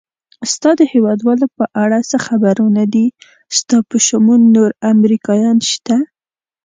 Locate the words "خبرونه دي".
2.27-3.05